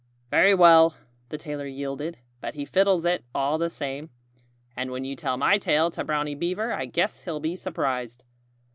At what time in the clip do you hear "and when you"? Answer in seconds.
4.75-5.15